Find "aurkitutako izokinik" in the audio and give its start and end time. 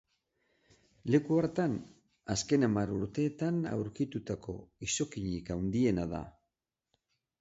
3.75-5.53